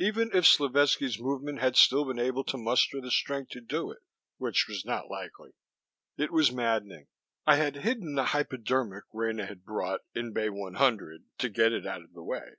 Even 0.00 0.30
if 0.34 0.46
Slovetski's 0.46 1.18
movement 1.20 1.58
had 1.60 1.76
still 1.76 2.06
been 2.06 2.18
able 2.18 2.44
to 2.44 2.56
muster 2.56 2.98
the 2.98 3.10
strength 3.10 3.50
to 3.50 3.60
do 3.60 3.90
it, 3.90 3.98
which 4.38 4.66
was 4.66 4.86
not 4.86 5.10
likely. 5.10 5.50
It 6.16 6.32
was 6.32 6.50
maddening. 6.50 7.08
I 7.46 7.56
had 7.56 7.76
hidden 7.84 8.14
the 8.14 8.24
hypodermic 8.32 9.04
Rena 9.12 9.44
had 9.44 9.64
brought 9.66 10.00
in 10.14 10.32
Bay 10.32 10.48
100 10.48 11.24
to 11.40 11.48
get 11.50 11.74
it 11.74 11.86
out 11.86 12.00
of 12.00 12.14
the 12.14 12.22
way. 12.22 12.54